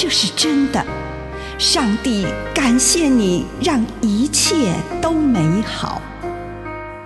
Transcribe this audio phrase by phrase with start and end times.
[0.00, 0.80] 这是真的，
[1.58, 6.00] 上帝感谢你，让一切都美好。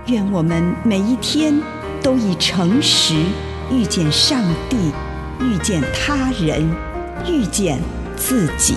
[0.09, 1.59] 愿我们每一天
[2.03, 3.15] 都以诚实
[3.71, 4.93] 遇见上帝，
[5.41, 6.71] 遇见他人，
[7.27, 7.81] 遇见
[8.15, 8.77] 自己。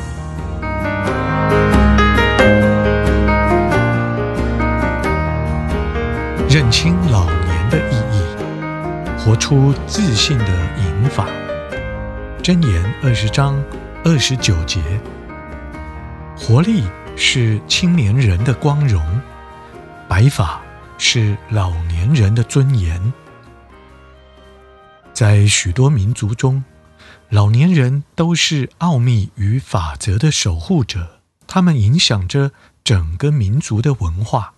[6.50, 8.24] 认清老年的意义，
[9.20, 11.28] 活出自信的银发。
[12.42, 13.62] 箴言二十章。
[14.08, 14.80] 二十九节，
[16.38, 16.84] 活力
[17.18, 19.04] 是青年人的光荣，
[20.08, 20.62] 白发
[21.00, 23.12] 是老年人的尊严。
[25.12, 26.64] 在许多民族中，
[27.30, 32.52] 老年人都是奥秘与法则的守护者，他们影响着
[32.84, 34.54] 整个民族的文化。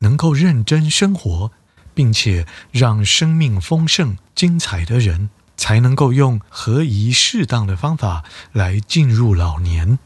[0.00, 1.52] 能够认真生活，
[1.94, 9.98] 并且让生命丰盛精彩的人，才能够用合宜适当的方法来进入老年。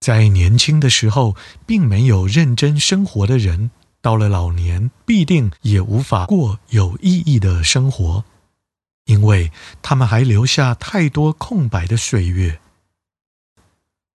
[0.00, 3.70] 在年轻的时候，并没有认真生活的人，
[4.00, 8.24] 到了老年必定也无法过有意义的生活，
[9.04, 12.58] 因为他们还留下太多空白的岁月。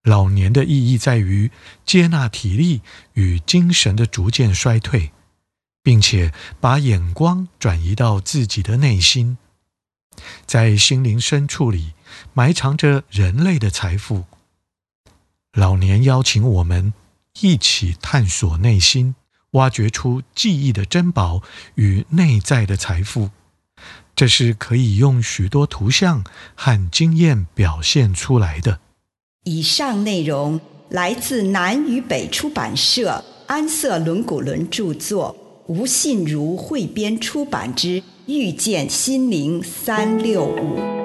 [0.03, 1.51] 老年的意义在于
[1.85, 2.81] 接纳体力
[3.13, 5.11] 与精神的逐渐衰退，
[5.83, 9.37] 并且把眼光转移到自己的内心。
[10.47, 11.91] 在心灵深处里
[12.33, 14.23] 埋藏着人类的财富。
[15.53, 16.93] 老年邀请我们
[17.41, 19.15] 一起探索内心，
[19.51, 21.41] 挖掘出记忆的珍宝
[21.75, 23.31] 与内在的财富。
[24.15, 26.23] 这是可以用许多图像
[26.55, 28.79] 和经验表现出来的。
[29.43, 30.59] 以上内容
[30.89, 35.35] 来自南与北出版社安瑟伦古伦著作，
[35.67, 38.01] 吴信如汇编出版之。
[38.27, 40.96] 遇见心灵三六五。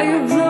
[0.00, 0.49] Are you blind?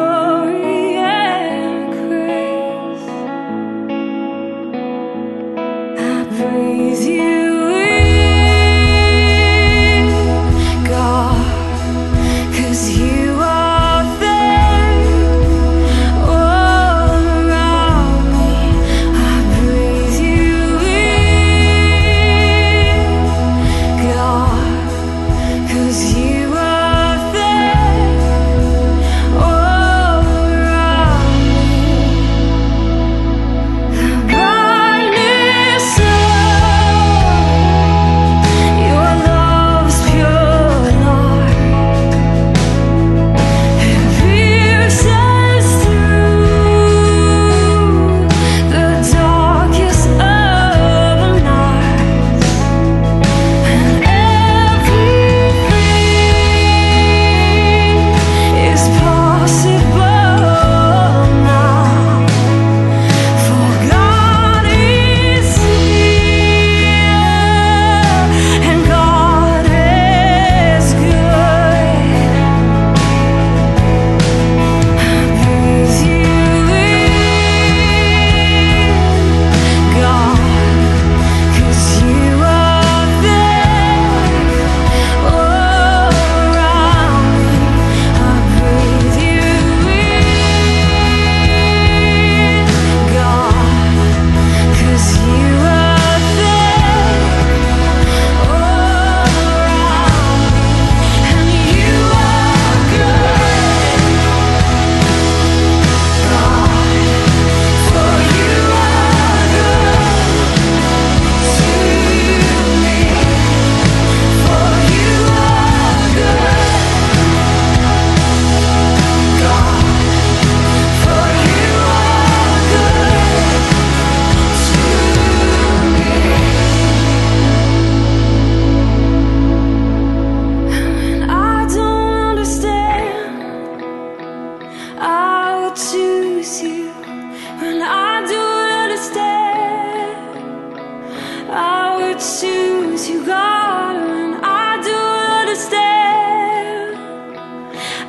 [142.21, 146.99] Will you, got when I don't understand.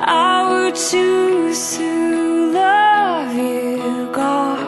[0.02, 4.60] I will choose to love you, God.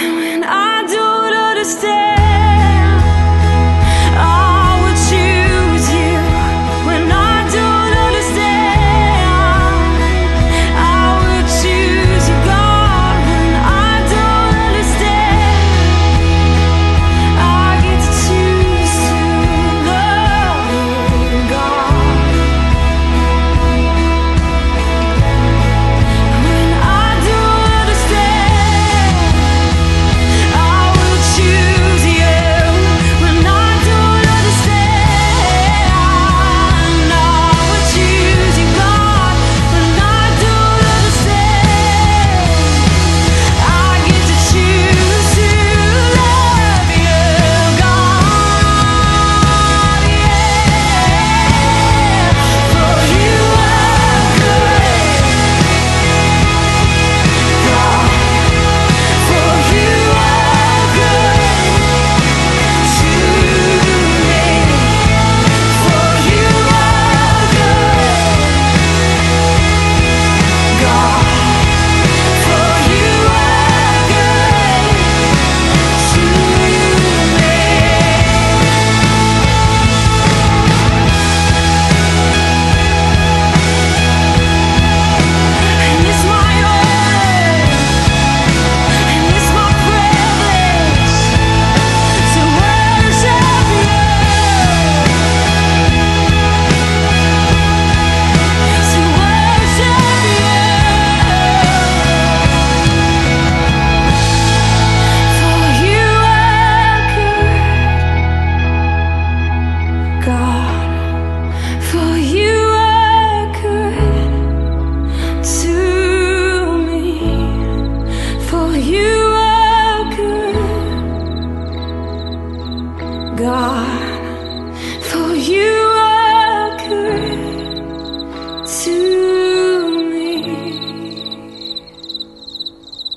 [0.00, 2.01] And when I don't understand.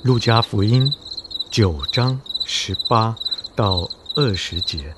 [0.02, 0.92] 路加福音
[1.50, 3.14] 九章十八
[3.54, 4.92] 到二十节。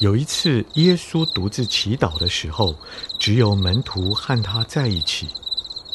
[0.00, 2.74] 有一次，耶稣独自祈祷的时候，
[3.18, 5.28] 只有门徒和他在一起。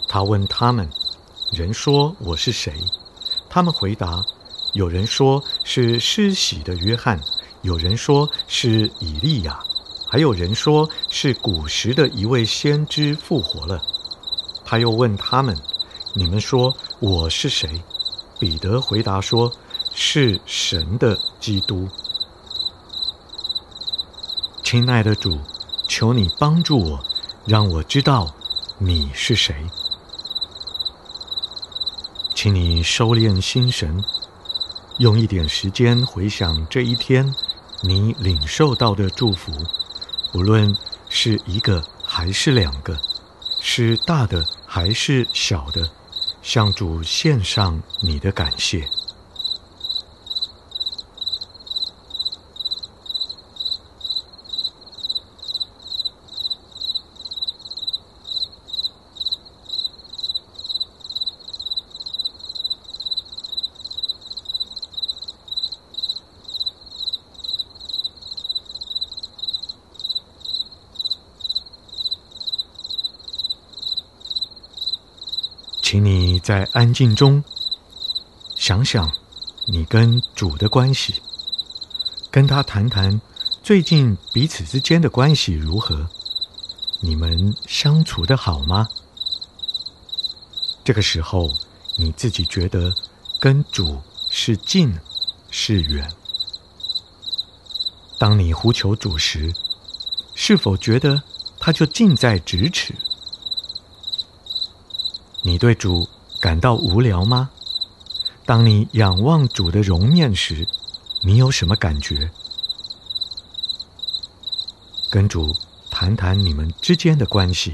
[0.08, 0.88] 他问他们
[1.54, 2.74] ：“人说我是谁？”
[3.50, 4.24] 他们回答
[4.74, 7.20] ：“有人说是施洗的约翰，
[7.64, 9.60] 有人说是以利亚，
[10.08, 13.82] 还有人说是古时的一位先知复活了。”
[14.64, 15.58] 他又问他们
[16.14, 17.82] ：“你们说我是谁？”
[18.40, 19.52] 彼得回答说
[19.96, 21.88] ：“是神的基督。”
[24.64, 25.40] 亲爱的主，
[25.88, 27.00] 求你帮助我，
[27.46, 28.34] 让我知道
[28.78, 29.56] 你是谁。
[32.34, 34.04] 请你收敛心神，
[35.00, 37.34] 用一点时间回想这一天
[37.82, 39.52] 你领受到的祝福，
[40.32, 40.74] 不论
[41.10, 42.98] 是一个还是两个，
[43.60, 45.90] 是大的还是小的，
[46.42, 48.88] 向主献上你的感谢。
[75.94, 77.44] 请你在安静中
[78.56, 79.12] 想想
[79.68, 81.22] 你跟主的关系，
[82.32, 83.22] 跟他谈谈
[83.62, 86.10] 最近彼此之间的关系如何？
[87.00, 88.88] 你们相处得好吗？
[90.84, 91.48] 这个时候
[91.96, 92.92] 你自己觉得
[93.40, 94.92] 跟主是近
[95.52, 96.12] 是远？
[98.18, 99.54] 当你呼求主时，
[100.34, 101.22] 是否觉得
[101.60, 102.96] 他就近在咫尺？
[105.46, 106.08] 你对主
[106.40, 107.50] 感到无聊吗？
[108.46, 110.66] 当你仰望主的容面时，
[111.22, 112.32] 你有什么感觉？
[115.10, 115.54] 跟主
[115.90, 117.74] 谈谈你们之间的关系，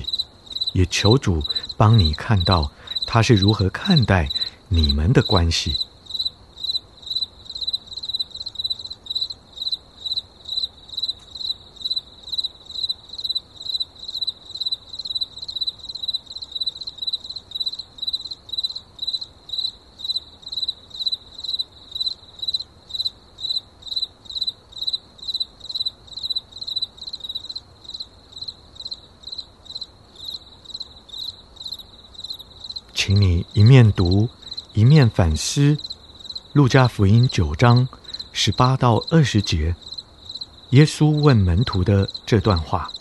[0.74, 1.44] 也求主
[1.78, 2.72] 帮你看到
[3.06, 4.28] 他是如何看待
[4.68, 5.76] 你们的关系。
[33.02, 34.28] 请你一面读，
[34.74, 35.78] 一面反思。
[36.52, 37.88] 路加福音九章
[38.34, 39.74] 十八到二十节，
[40.72, 42.92] 耶稣问门徒的这段话：“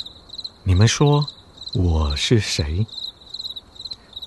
[0.63, 1.27] 你们说
[1.75, 2.87] 我是谁？”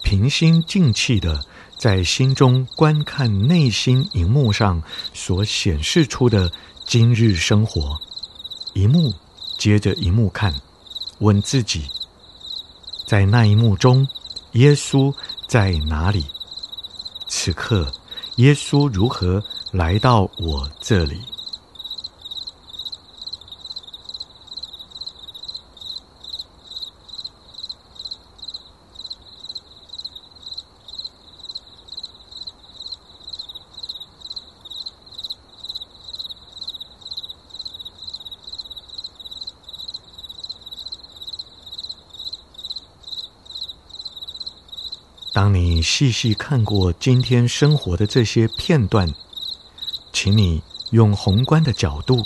[0.03, 1.41] 平心静气的
[1.77, 6.51] 在心中观看内心荧幕上所显示出的
[6.85, 7.97] 今日生活，
[8.73, 9.13] 一幕
[9.57, 10.53] 接着一幕看，
[11.19, 11.85] 问自己：
[13.05, 14.05] 在那一幕中，
[14.51, 15.15] 耶稣
[15.51, 16.27] 在哪里？
[17.27, 17.91] 此刻。
[18.37, 19.43] 耶稣如何
[19.73, 21.19] 来到我这里？
[45.33, 49.09] 当你细细看过今天生活的这些片段，
[50.11, 52.25] 请你用宏观的角度，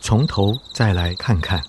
[0.00, 1.64] 从头再来看看，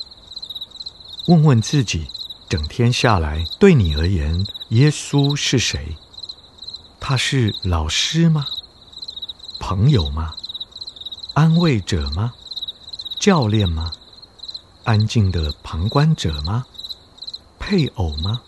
[1.26, 2.06] 问问自己：
[2.48, 5.98] 整天下来，对你而言，耶稣是谁？
[7.00, 8.46] 他是老师吗？
[9.60, 10.36] 朋友吗？
[11.34, 12.34] 安慰者吗？
[13.20, 13.92] 教练吗？
[14.84, 16.64] 安静的旁观者吗？
[17.58, 18.42] 配偶吗？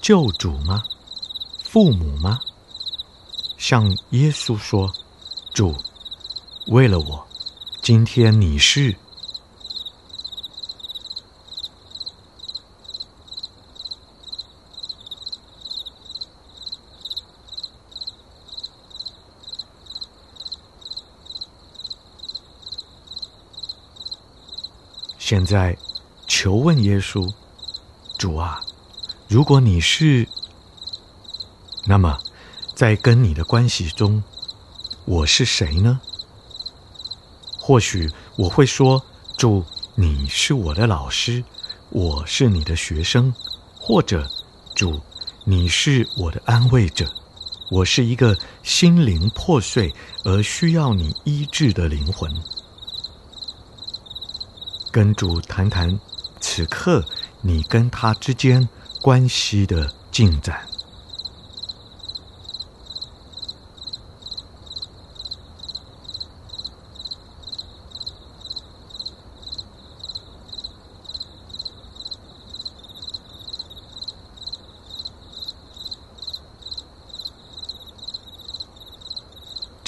[0.00, 0.82] 救主吗？
[1.74, 2.38] 父母吗？
[3.58, 4.94] 向耶稣说
[5.52, 5.74] ：“主，
[6.68, 7.26] 为了我，
[7.82, 8.94] 今天你是。”
[25.18, 25.76] 现在，
[26.28, 27.28] 求问耶稣
[28.16, 28.62] ：“主啊，
[29.26, 30.28] 如果你是……”
[31.86, 32.18] 那么，
[32.74, 34.22] 在跟你的关系中，
[35.04, 36.00] 我是谁呢？
[37.60, 39.02] 或许我会说
[39.36, 39.62] ：“主，
[39.94, 41.44] 你是我的老师，
[41.90, 43.32] 我是你的学生。”
[43.78, 44.26] 或者
[44.74, 44.98] ，“主，
[45.44, 47.06] 你是我的安慰者，
[47.70, 52.34] 我是一个心灵破碎而需要你医治的灵魂。”
[54.90, 56.00] 跟主谈谈
[56.40, 57.04] 此刻
[57.42, 58.66] 你跟他之间
[59.02, 60.66] 关系的进展。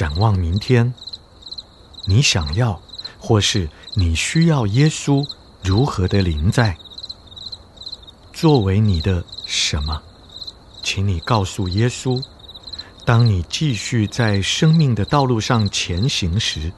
[0.07, 0.95] 展望明天，
[2.05, 2.81] 你想要，
[3.19, 5.29] 或是你需要耶稣
[5.65, 6.79] 如何的临在？
[8.33, 10.01] 作为你的什么？
[10.81, 12.23] 请你告诉耶稣。
[13.05, 16.73] 当你继续在生命的道路上前行时，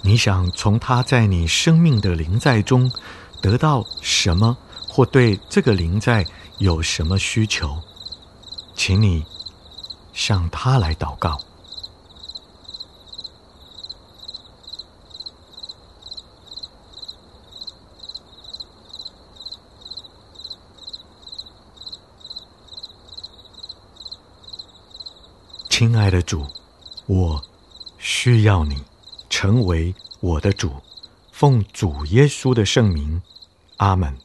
[0.00, 2.90] 你想从他在你生命的临在中
[3.42, 4.56] 得到什么，
[4.88, 6.24] 或对这个临在
[6.56, 7.78] 有什么需求？
[8.74, 9.22] 请你
[10.14, 11.38] 向他来祷告。
[25.76, 26.46] 亲爱的主，
[27.06, 27.44] 我
[27.98, 28.84] 需要你
[29.28, 30.70] 成为我的主，
[31.32, 33.20] 奉主耶稣的圣名，
[33.78, 34.16] 阿门。